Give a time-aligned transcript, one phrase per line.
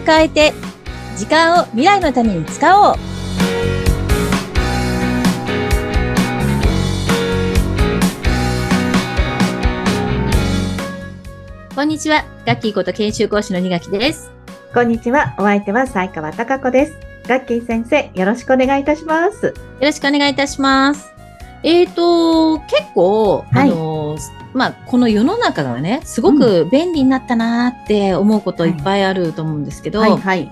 [0.00, 0.52] を変えて、
[1.16, 2.96] 時間を未来のために使おう。
[11.74, 12.24] こんにちは。
[12.46, 14.30] ガッキーこと研修講師の二垣です。
[14.74, 15.34] こんにちは。
[15.38, 16.92] お相手は西川貴子です。
[17.26, 19.46] ガッキー先生、よろしくお願いいたします。
[19.46, 21.10] よろしくお願いいたします。
[21.62, 24.16] えーと、結構、はいあの、
[24.52, 30.50] まあ、この世の中がね、すごく便利になったなーって思うこといっぱいあると思うんですけど、はいはい。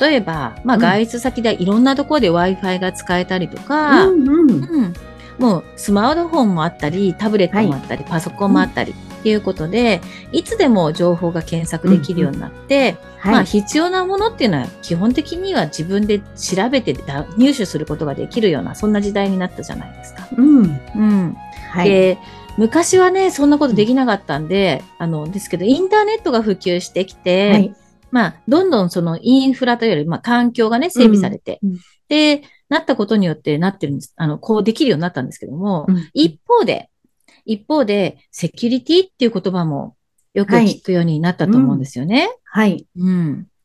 [0.00, 4.50] 例えば、まあ、うん外出先でいろんなところで Wi-Fi が使えたりとか、うんうん。
[4.50, 4.94] うん
[5.38, 10.00] もうスマートフォンもあったり、タブレットもあったり、パソコンもあったりっていうことで、
[10.32, 13.44] いつでも情報が検索できるようになって、まあはい。
[13.46, 20.28] 必要なものっていうのは基本的には自分で調べてだ入手することができるような、そんな時代になったじゃないですか。
[20.36, 20.80] うん。
[20.96, 21.36] うん。
[21.70, 21.88] はい。
[21.88, 22.18] で、
[22.58, 27.74] 昔はね、そんなことできなかったんで、あの、ですけど、インターネットが普及してきて、はい。
[28.10, 34.14] まあ、どんどんそのインフラというより、まあ、環境がね、整備されて、うんうんで、なったことによってなってるんです。
[34.16, 36.88] あの、こうできるようになったんですけども、うん一方で、
[37.44, 39.94] 一方で、セキュリティっていう言葉も
[40.34, 42.28] よく聞くようになったと思うんですよね。
[42.44, 42.86] はい。
[42.96, 43.46] うん。
[43.46, 43.57] で、もう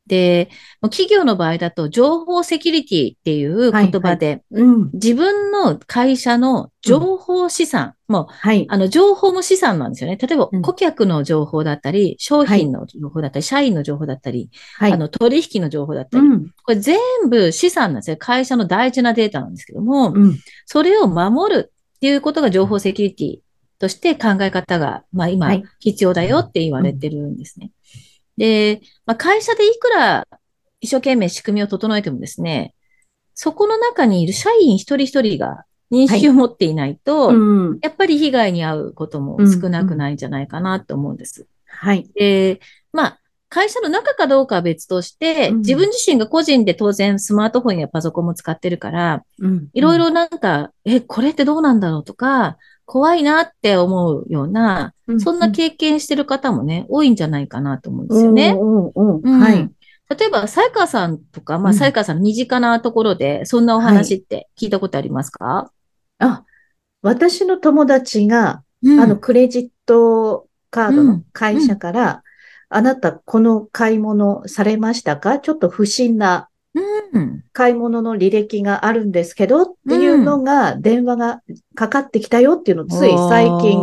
[0.89, 4.89] 企業の場合だと、情報セキュリティっていう言葉で、うん。
[4.93, 8.65] 自分の会社の情報資産、もう、はい。
[8.69, 10.17] あの、情報も資産なんですよね。
[10.17, 14.93] 例えばうん、顧客の情報だったり、商品の情報だったり、社員の情報だったり、はい。
[14.93, 16.49] あの、取引の情報だったり、うん。
[16.63, 16.97] これ全
[17.29, 18.17] 部資産なんですよ。
[18.17, 20.37] 会社の大事なデータなんですけども、うん。
[20.65, 23.37] それを守るっていうことが情報セキュリティ
[23.79, 27.71] として考え方が、まあ今はい、必要だよって言われてるんですね。
[28.37, 30.27] で、まあ会社でいくら
[30.81, 32.73] 一生懸命仕組みを整えてもですね、
[33.33, 37.79] そこの中にいる社員一人一人が認識を持っていないと、うん。
[37.81, 41.47] やっぱり被害に遭うことも少なくないんじゃないかなと思うんです。
[41.67, 42.09] はい。
[42.15, 42.59] で、
[42.91, 49.69] まあ、会社の中かどうかは別として、うん自分自身が個人で当然スマートフォンやパソコンも使ってるから、うん。
[49.73, 58.57] いろいろなんか、え、これってどうなんだろうとか、怖いなって思うような、うん、そんな経験してる方もね、多いんじゃないかなと思うんですよね。
[58.59, 58.85] うん。
[58.87, 59.15] うん。
[59.15, 59.41] ううんん。
[59.41, 59.69] はい。
[60.17, 65.71] 例えば、さやかさんとか、まあ、うんさやかさんの身近なところで、そんなお話って聞いたことありますか、
[66.19, 66.43] あ、
[67.01, 72.23] 私の友達が、うんあの、クレジットカードのうん会社から、
[72.69, 75.37] あなたこの買い物されましたか？
[75.37, 77.43] ちょっと不審なうん。
[77.53, 81.41] 買い物の履歴があるんですけどっていうのが、電話が
[81.75, 83.79] かかってきたよっていうのをつい最近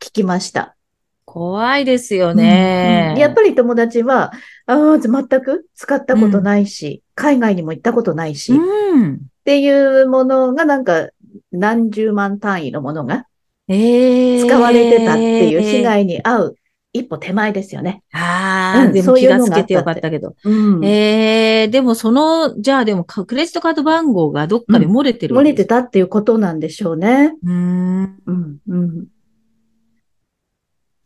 [0.00, 0.76] 聞きました。
[1.24, 3.12] 怖いですよね。
[3.14, 4.32] うんやっぱり友達は、
[4.66, 9.20] ああ、全く使ったことないし、海外にも行ったことないし、っうん。
[9.44, 11.08] ていうものがなんか
[11.52, 13.26] 何十万単位のものが
[13.68, 16.56] ええ使われてたっていう被害に遭う
[16.92, 18.02] 一歩手前ですよね。
[18.12, 20.34] ああ、うんでも気がつけてよかったけど。
[20.44, 20.84] うん。
[20.84, 27.34] ええでもその、じゃあでもかクレジットカード番号がどっかで漏れてる漏れてたっていうことなんでしょうね。
[27.42, 28.18] うーん。
[28.26, 28.58] うん。
[28.66, 29.06] うん。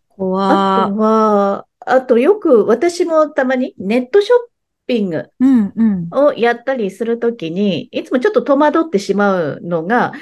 [0.09, 4.39] 怖あとは、あとよく私もたまにネットショッ
[4.87, 6.09] ピングうんうん。
[6.13, 10.13] をやったりするときに、いつもちょっと戸惑ってしまうのが、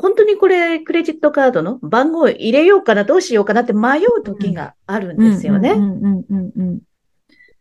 [0.00, 5.72] 本当にこれクレジットカードの番号を入れようかな、どうしようかなって迷う時があるんですよね。
[5.72, 6.80] うんうんうんうんうん。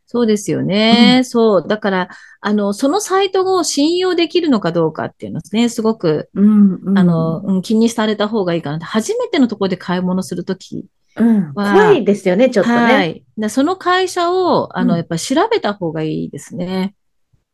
[0.05, 1.21] そうですよね。
[1.23, 1.67] そう。
[1.67, 2.09] だから、
[2.41, 8.85] あの、そのサイトを信用できるのかどうかっていうのはね、すごく、うん、うんあの、うん気にされた方がいいかなって。
[8.85, 13.09] 初めてのところで買い物するとき、うん、は怖いですよね、ちょっとはね。
[13.09, 13.23] い。
[13.37, 16.95] でその会社を、あの、うんやっぱり調べた方がいいですね。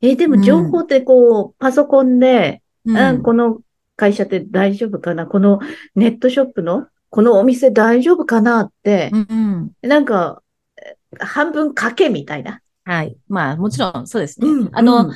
[0.01, 3.59] えーでも情報ってこう、パソコンで、うんうん、この
[3.95, 5.25] 会社って大丈夫かな？
[5.25, 5.59] この
[5.95, 10.41] ネットショップのこのお店大丈夫かなって、うんうんなんか、
[10.77, 12.61] え半分賭けみたいな。
[12.87, 13.17] はい。
[13.27, 14.47] まあ、もちろん、そうですね。
[14.47, 15.11] うんあの、うん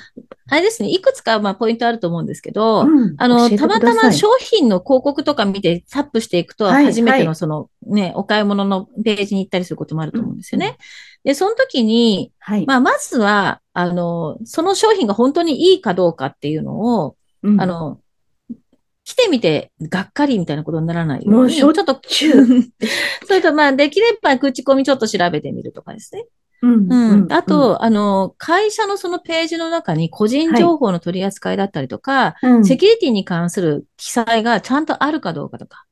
[0.52, 10.78] あれですね、いくつか、まあ、ポイントあると思うんですけど、うんあの、たまたま商品の広告とか見てタップしていくと、はい初めてはいのそのね、お買い物のページに行ったりすることもあると思うんですよね。
[11.24, 12.66] で、その時に、はい。
[12.66, 18.00] まあ、まずは、あの、その商品が本当にいいかどうかっていうのを、うんあの、
[19.10, 22.00] 来てみて、がっかりみたいなことにならないように、もうしょっちょっと、
[23.26, 26.28] それと、まあ、できれば口コミちょっと調べてみるとかですね。
[26.62, 27.34] うんうん。
[27.34, 32.66] あ、と、あの、会社のそのページの中に個人情報の取り扱いだったりとか、うん。
[32.66, 35.86] セキュリティに関する記載がちゃんとあるかどうかとか、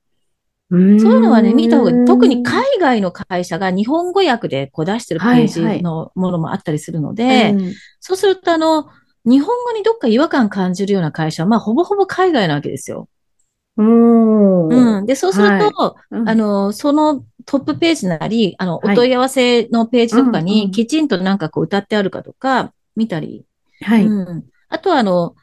[0.70, 1.00] うん。
[1.00, 2.06] そういうのはね、見た方がいい。
[2.06, 8.90] 特に海外の会社が日本語訳でこう出してるページのものもあったりするので、うんそうすると、あの、
[9.28, 13.10] 日本語にどっか違和感感じるような会社は、まあ、ほぼほぼ海外なわけですよ。
[13.76, 15.06] うんうん。
[15.06, 23.46] で、そうすると、うんあの、そのトップページなり、あの、おはい問い合わせのページとかうんうんにきちんとなんかこう歌ってあるかとか見たり、
[23.82, 24.06] はい。
[24.06, 24.46] うん。
[24.70, 25.36] あとはあの、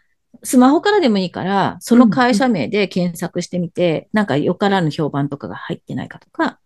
[0.42, 6.58] スマホからでもいいから、その会社名で検索してみて、なんかよからぬ評判とかが入ってないかとか、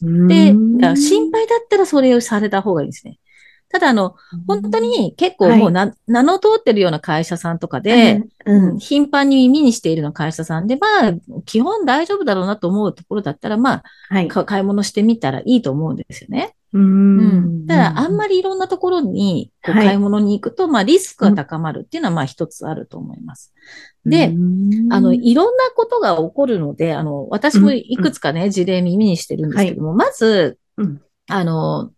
[0.00, 0.52] で、
[0.96, 3.18] 心配だったらそれをされた方がいいですね。
[3.68, 4.14] ただあの、
[4.46, 8.78] 本当に結構もうな、名の通ってるような会社さんとかで、うん、うん。
[8.78, 11.12] 頻繁に耳にしているような会社さんで、まあ、
[11.44, 14.28] 基本大丈夫だろうなと思うところだったら、まはい。
[14.28, 16.54] 買い物してみたらいいと思うんですよね。
[16.72, 17.64] ううん。
[17.64, 17.66] ん。
[17.66, 19.86] ただ、あんり、まりいろんなところにこうはい。
[19.86, 23.52] 買い物に行くと、まあ、リスクが高まるっていうのは、まあ、一つあると思います。
[24.04, 24.92] でうん。
[24.92, 31.90] あの、いろんなことが起こるので、あの、私もいくつかね、事例耳にしてるんですけども、まずうん、あの、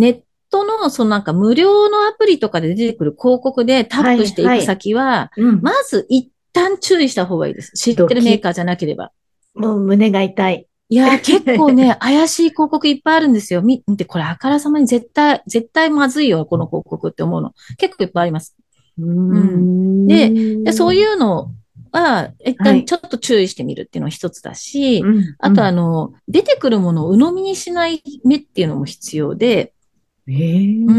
[0.00, 0.20] ネッ
[0.50, 7.72] トの、そのなんか無料のアプリとかで出てくる広告でタップしていく先は、うんまず一旦注意した方がいいです。
[7.76, 9.12] 知ってるメーカーじゃなければ。
[9.54, 10.66] もう胸が痛い。
[10.88, 13.62] いやー、結構ね、 怪しい広告いっぱいあるんですよ。
[13.62, 17.52] 見見て、これあからさまに絶対、絶対まずいよ、この広告って思うの。
[17.78, 18.56] 結構いっぱいあります。
[18.98, 20.30] うんで
[20.64, 21.52] で、そういうの
[21.92, 29.72] は、一はい旦ちょっと注意してみるっていうのが一つだし、うんあとあの、出てくるものを鵜呑みにしない目っていうのも必要で、
[30.28, 30.92] えーう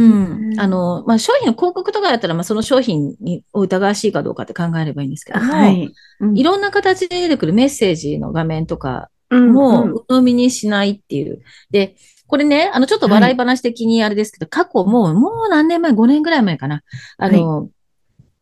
[0.55, 0.59] ん。
[0.59, 5.93] あ、の、まあ、商品の広告とかだったら、まあ、その商品にお疑わしいかどうかって考えればいいんですけども、はい。
[6.19, 11.41] うんいろんな形で出てくるメッセージの画面とかうんもうん鵜呑みにしないっていう。
[11.71, 11.95] で、
[12.27, 16.83] これね、あの、ちょっと笑い話的にあれですけど、過去もう、もう何年前 ?5 年ぐらい前かな。
[17.17, 17.69] あの、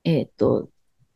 [0.03, 0.69] えっ、と、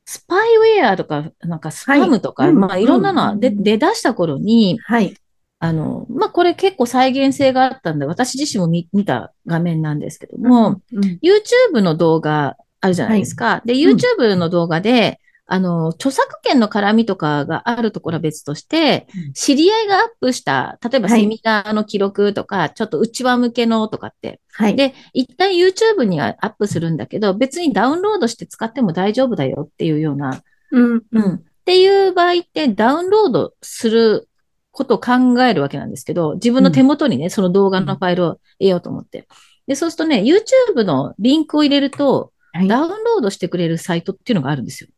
[0.06, 5.16] スパイウェアとか、なんかスパムとか、はいうんまあ、いろんなのはでうん出だした頃に、はい。
[5.64, 13.62] あの、まあ、これ結構再現性があったんで、私自身も見見た画面なんですけども、うん、YouTube の動画あるじゃないですか。
[13.64, 24.76] で、うん YouTube の動画で、あの、著作権の絡みとかがあるところは別としてうん、知り合いがアップした、例えばはいセミナーの記録とか、ちょっと内輪向けのとかって、はい。
[24.76, 31.06] で、一旦 YouTube にはアップするんだけど、別にダウンロードして使っても大丈夫だよっていうような、うん、う。
[31.14, 31.36] うんん。
[31.36, 34.28] っていう場合ってダウンロードする
[34.74, 39.28] ことを考えるわけなんですけど、自分の手元にね、その動画のファイルを得ようと思って。
[39.68, 44.90] で、そうするとね、YouTube のリンクを入れると、はいダウンロードしてくれるサイトっていうのがあるんですよ。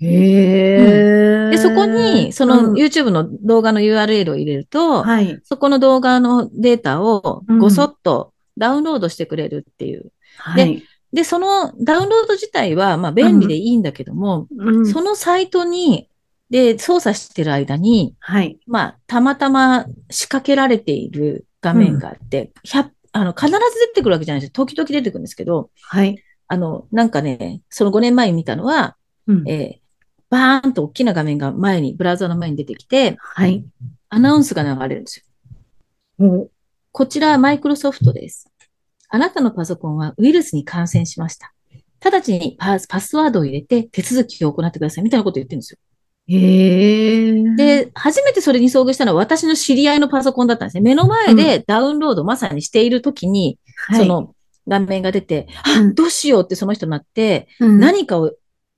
[0.00, 5.38] へで、そこに、そのうん YouTube の動画の URL を入れると、はい。
[5.44, 10.10] そこの動画のデータをごそっとダウンロードしてくれるっていう。
[10.38, 10.82] はい。
[11.12, 16.08] で、そのダウンロード自体は、まあ便利でいいんだけども、うんそのサイトに、
[16.50, 18.58] で、操作してる間に、はい。
[18.66, 24.52] まあ、たまたま仕掛けられている画面があって、100あの、必ず出てくるわけじゃないですよ。
[24.52, 26.16] 時々出てくるんですけど、はい。
[26.48, 28.96] あの、なんかね、その5年前に見たのは、
[29.26, 29.84] うんえー
[30.30, 33.64] バーンと大きな画面が前に、ブラウザの前に出てきて、はい。
[34.08, 35.24] アナウンスが流れるんです
[36.18, 36.26] よ。
[36.26, 36.50] お
[36.90, 38.50] こちらはマイクロソフトです。
[39.08, 41.54] あなたのパソコンはウイルスに感染しました。
[42.00, 45.04] 直ちにパスパスワードを入れて手続きを行ってください。
[45.04, 45.78] みたいなこと言ってるんですよ。
[46.26, 50.80] へえ。、で、初めてそれに遭遇したのは私の知り合いのパソコンだったんですね。
[50.80, 54.34] 目の前でダウンロードをまさにしているときに、はい、その
[54.66, 58.32] 画面が出て、あ、うんどうしようってその人になって、うん、何かを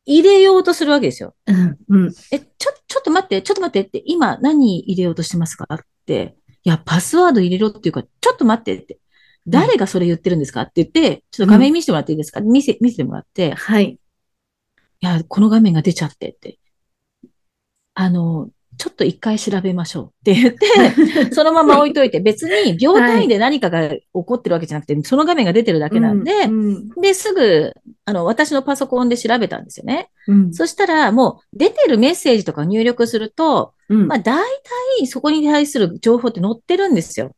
[0.07, 1.35] 入れようとするわけですよ。
[1.47, 2.15] うん、うん。
[2.33, 6.37] え、ちょ、ちょっと待って、ちょっと待ってって、今何入れようとしてますかって。
[6.65, 8.99] いや、パスワード入れろっていうか、ちょっと待ってって。
[9.47, 13.99] 誰がそれ言ってるんですかって言って、ちょっと画面見せてもらっていいですか、見せ、見せてもらって、いはい。
[15.01, 16.59] や、この画面が出ちゃってって。
[17.97, 20.67] あの、ちょっと一回調べましょうって言って、
[21.35, 27.73] そのまま置いといて、別に秒単位で何かが起こってるわけじゃなくて、その画面が出てるだけなんで、うん、で、すぐ、
[28.05, 30.11] あの、私のパソコンで調べたんですよね。
[30.29, 34.45] うん、そしたら、もう、出てるメッセージとか入力すると、うん、まあ、大
[34.99, 37.33] 体そこに対する情報って載ってるんですよ。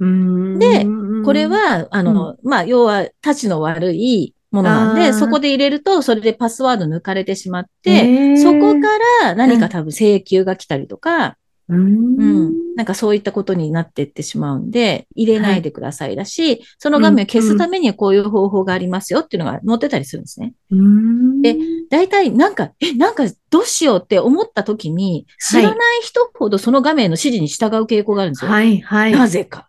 [0.00, 0.58] うん。
[0.58, 0.86] で、
[1.24, 8.86] これ、は、あの、まあ、要は、立ちの悪いものなんで、そこで入れると、それでパスワード抜かれてしまって、そこか
[9.22, 11.36] ら何か多分請求が来たりとか、
[11.68, 20.54] うん、うん、なんかそういったことになっていってしまうんで、入れないでくださいだし、その画面を消すためにはこういう方法がありますよっていうのが載ってたりするんですね。
[20.70, 21.56] うん、で
[21.90, 28.50] 大体、なんか、え、なんかどうしようって思った時に、知らない人ほどその画面の指示に従う傾向があるんですよ。
[28.50, 29.12] はい、はい。
[29.12, 29.68] なぜか。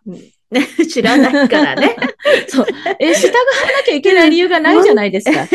[0.90, 1.96] 知らないからね。
[2.48, 2.66] そう。
[2.98, 5.46] え、従わなきゃいけない理由がないじゃないですか。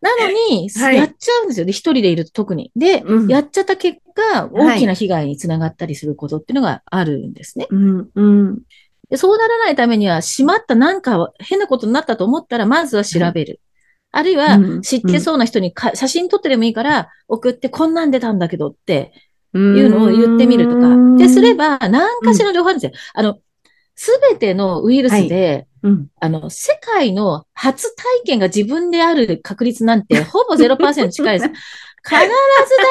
[0.00, 1.72] なのに、はいやっちゃうんですよね。
[1.72, 2.70] 一人でいると特に。
[2.76, 7.66] で、うんやっちゃった結果、はい大きな被害につながったりすることっていうのがあるんですね。
[7.70, 8.62] うん、うん、
[9.08, 13.60] でそうならないためには、しまったなんか変なことになったと思ったら、まずは調べる。
[14.12, 19.12] あるいはうん、知ってそうな人にか写真撮ってでもいいから、送ってこんなん出たんだけどって、
[19.58, 21.16] いうのを言ってみるとか。
[21.16, 23.00] で、すれば、何かしらの情報あるんですよ。
[23.14, 23.38] あの、
[23.94, 26.06] すべてのウイルスで、うん。
[26.18, 31.52] あの、世界の初体験が自分である確率なんて、ほぼ0%近いです。
[32.06, 32.30] 必ず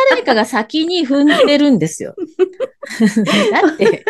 [0.10, 2.16] 誰かが先に踏んでるんですよ。
[3.52, 4.06] だって、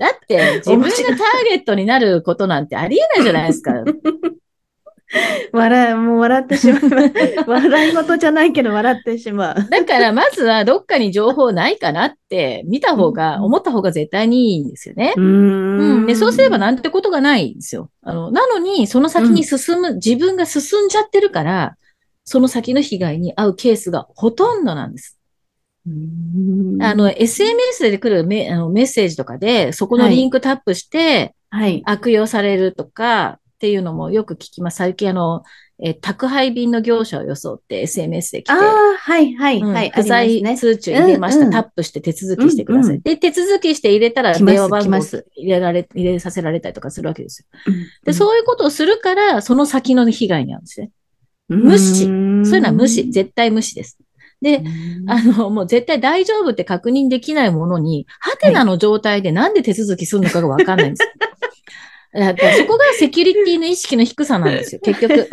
[0.00, 1.16] だって、自分がター
[1.50, 3.72] ゲットになることなんてありえないじゃないですか。
[5.52, 6.82] 笑い、もう笑ってしまう。
[7.46, 9.70] 笑い事じゃないけど笑ってしまう。
[9.70, 15.14] だから、まずはどっかに情報ないかなって見た方が、思った方が絶対にいいんですよね。
[15.16, 16.02] ううん。
[16.04, 17.90] んで、そうすればなんてことがないんですよ。
[18.02, 21.76] あの、なのに、その先に進む、自分が進んじゃってるから、
[22.24, 25.16] その先の被害に遭うケースがほとんどなんです。
[25.86, 31.82] うんあの、SNS で来るメあのメッセージとかで、そこのリンクタップしてはい。
[31.86, 34.76] 悪用されるとかっていうのもよく聞きます。
[34.76, 35.42] 最近あの、
[35.82, 39.90] えー宅配便の業者を装って SMS で来て、ああ、はい、はい、うんはい。
[39.90, 42.90] 不在通知入れました、うんうんタップして手続きしてください。
[42.90, 47.72] うんうんで、手続きして入れたら電話番号入れられ、入れさせられたりとかするわけですよ。
[48.04, 50.90] で、うそういうことをするから、その先の被害に遭うんですね。
[51.48, 53.98] ん、無視んそういうのは無視、絶対無視です。
[54.42, 61.08] で、うんあの、もう絶対大丈夫って確認できないものに、ハテナの状態でなんで手続きするのかがわかんないんですよ。
[62.18, 65.28] だからそこがセキュリティの意識の低さなんですよ、 結局。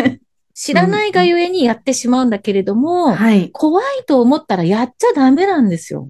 [0.55, 3.49] 知らないがゆえにやってしまうんだけれども、はい。
[3.51, 6.09] 怖いと思ったらやっちゃダメなんですよ。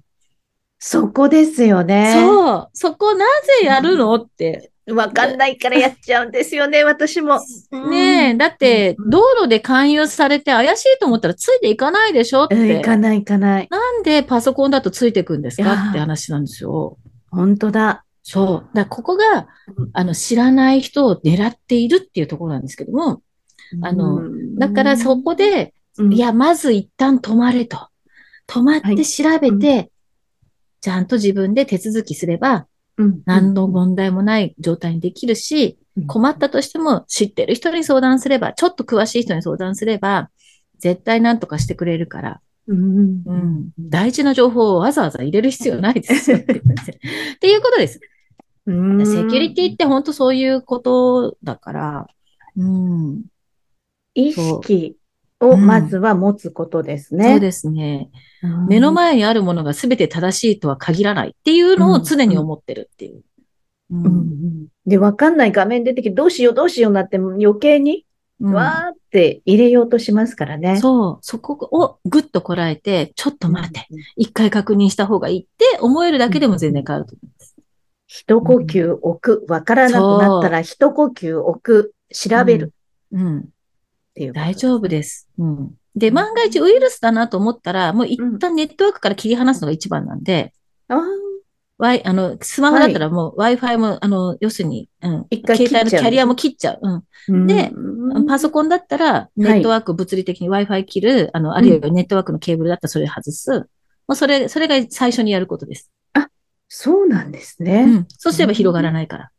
[0.79, 2.13] そこですよね。
[2.13, 2.69] そう。
[2.73, 3.25] そこな
[3.61, 4.73] ぜやるのって。
[4.91, 7.39] わかんないからやっちゃうんですよね、私も。
[7.89, 12.75] ねえ、だって、道路で勧誘されて怪しいと思ったらついていかないでしょっうん、て。
[12.75, 13.67] 行かない行かない。
[13.71, 16.97] なんでパソコンだとついてくんですかって話なんですよ。
[17.31, 18.02] 本当だ。
[18.23, 18.69] そう。
[18.73, 19.47] だここが、
[19.91, 23.21] あの、知らない人を狙っているっていうところなんですけども、
[23.81, 26.13] あのうんだからそこで、うん。
[26.13, 27.87] いや、まず一旦止まれと。
[28.47, 29.91] 止まって調べて、
[30.81, 33.21] ちゃんと自分で手続きすれば、うん。
[33.25, 35.77] 何の問題もない状態にできるし、
[36.07, 40.29] 困ったとしても知ってる人に相談すれば、ちょっと詳しい人に相談すれば、
[40.79, 43.23] 絶対何とかしてくれるから、うん。
[43.25, 46.61] うん、大事な情報をわざわざ入れる必要ないですよって っ
[47.39, 47.99] ていうことです。
[48.65, 52.07] うんセキュリティって本当そういうことだから、
[52.55, 53.23] うん、
[54.13, 54.97] 意識
[55.39, 57.31] をまずは持つことですね。
[57.31, 58.09] そうですね。
[58.41, 58.67] うん。
[58.67, 63.23] 目の前にあるものが全て正しいとは限らないっていうのを常に思ってるっていう。
[63.91, 64.05] ううん。
[64.05, 68.05] んで、わかんない画面出てきて、どうしようどうしようなって余計に、
[68.39, 68.53] うん。
[68.53, 70.77] わーって入れようとしますからね。
[70.77, 77.52] そう、そこをぐっとこらえて、ちょっと待って、一回確認した方がいいって思えるだけでも全然変わると思います。
[78.15, 79.45] 一呼吸置く。
[79.49, 81.93] わからなくなったら一呼吸置く。
[82.13, 82.71] 調べる
[83.11, 83.39] うん。
[83.39, 83.43] っ
[84.13, 85.27] ていう大丈夫です。
[85.39, 85.71] うん。
[85.95, 90.53] で、万が一ウイルスだなと思ったら、もう一旦ネットワークから切り離すのが一番なんで、
[90.89, 90.99] あー
[91.79, 95.25] Y、あの、スマホだったらもう Wi-Fi も、あの、要するに、うん。
[95.31, 97.03] 一回携帯のキャリアも切っちゃう。
[97.29, 97.47] うん。
[97.47, 103.51] でうんパソコンだったら、ネットワーク物理的に Wi-Fi 切る、あの、あるいはネットワークのケーブルだったらそれ外す。
[104.07, 105.91] もうそれ、それが最初にやることです。
[106.75, 107.85] そうなんですうね。
[107.85, 108.07] ん。
[108.09, 109.31] そうすれば広がらないから。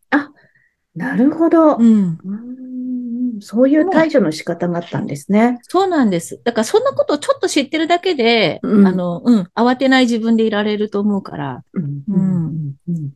[0.94, 1.76] なるほど。
[1.76, 2.18] うん。
[2.24, 5.58] うんそういう対処の仕方があったんですね。
[5.62, 6.40] そうなんです。
[6.44, 13.10] だからそんなことをちょっと知ってるだけで、うんあの、うん、慌てない自分でいられると思うから、うんうんうん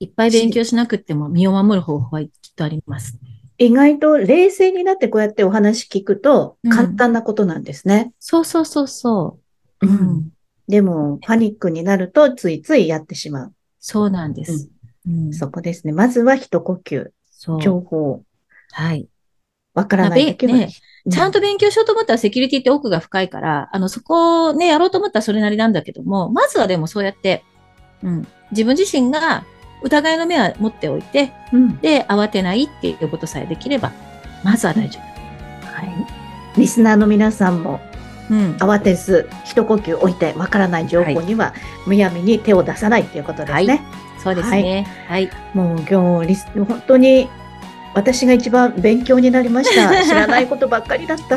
[0.00, 3.16] いっぱい勉強しなくっても身を守る方法はきっとあります。
[3.58, 8.12] 意外と冷静になってこうやってお話聞くとうん簡単なことなんですね。
[8.18, 9.38] そうそうそうそ
[9.80, 9.86] う。
[9.86, 10.33] うん。
[10.68, 13.54] でも、パニックになるとついついやってしまう。
[13.78, 14.70] そうなんです。
[15.06, 15.32] うん。
[15.32, 15.92] そこですね。
[15.92, 17.10] まずは一呼吸。
[17.60, 18.22] 情報。
[18.72, 19.08] はい。
[19.74, 20.72] わからないときは、まあべね
[21.10, 27.44] ちゃんと勉強しようと思ったらセキュリティって奥が深いから、あの、そこをね、やろうと思ったらそれなりなんだけども、まずはでもそうやって、
[28.02, 29.44] うん、自分自身が
[29.82, 33.92] 疑いの目は持っておいて、うんで、慌てないっていうことさえできれば、
[34.42, 35.82] まずは大丈は
[36.56, 36.58] い。
[36.58, 37.93] リスナーの皆さんも夫。
[38.30, 38.56] うん。
[38.58, 41.54] 慌てず、一呼吸置いて、わからない情報には、
[41.86, 43.82] むやみに手を出さないということですね。
[44.22, 44.86] そうですね。
[45.08, 45.30] はい。
[45.52, 47.28] もう今日リス、本当に
[47.94, 49.90] 私が一番勉強になりました。
[50.04, 51.36] 知らないことばっかりだった。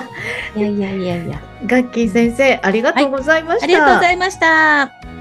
[0.59, 1.39] いやいやいやいや。
[1.65, 3.63] ガッキー先生、ありがとうございました。
[3.65, 5.16] ありがとうございました。